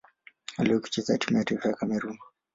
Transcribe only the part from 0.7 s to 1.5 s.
kucheza timu ya